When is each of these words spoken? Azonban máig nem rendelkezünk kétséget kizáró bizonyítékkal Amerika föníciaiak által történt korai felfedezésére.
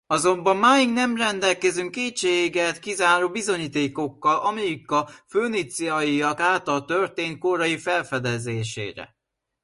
Azonban 0.07 0.57
máig 0.57 0.89
nem 0.93 1.15
rendelkezünk 1.15 1.91
kétséget 1.91 2.79
kizáró 2.79 3.29
bizonyítékkal 3.29 4.17
Amerika 4.45 5.09
föníciaiak 5.27 6.39
által 6.39 6.85
történt 6.85 7.37
korai 7.37 7.77
felfedezésére. 7.77 9.15